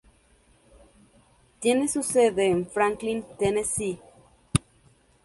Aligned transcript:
Tiene 1.59 1.87
su 1.87 2.01
sede 2.01 2.47
en 2.47 2.65
Franklin, 2.65 3.23
Tennessee. 3.37 3.99